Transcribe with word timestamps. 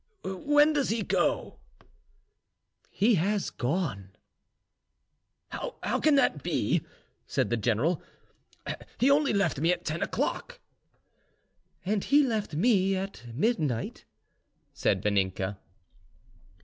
"When 0.23 0.73
does 0.73 0.89
he 0.89 1.03
go?" 1.03 1.59
"He 2.89 3.13
has 3.21 3.51
gone." 3.51 4.13
"How 5.51 5.99
can 5.99 6.15
that 6.15 6.41
be?" 6.41 6.83
said 7.27 7.51
the 7.51 7.55
general: 7.55 8.01
"he 8.97 9.11
only 9.11 9.31
left 9.31 9.59
me 9.59 9.71
at 9.71 9.85
ten 9.85 10.01
o'clock." 10.01 10.59
"And 11.85 12.03
he 12.03 12.23
left 12.23 12.55
me 12.55 12.95
at 12.95 13.27
midnight," 13.31 14.05
said 14.73 15.03
Vaninka. 15.03 15.59